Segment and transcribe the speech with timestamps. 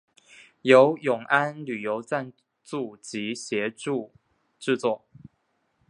[0.63, 4.11] 由永安旅游赞助及协助
[4.57, 5.05] 制作。